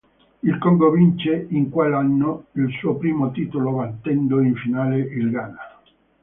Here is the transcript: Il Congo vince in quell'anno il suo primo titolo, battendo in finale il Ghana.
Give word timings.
Il 0.41 0.57
Congo 0.57 0.89
vince 0.89 1.45
in 1.51 1.69
quell'anno 1.69 2.45
il 2.53 2.71
suo 2.79 2.95
primo 2.95 3.29
titolo, 3.29 3.69
battendo 3.73 4.41
in 4.41 4.55
finale 4.55 4.97
il 4.97 5.29
Ghana. 5.29 5.59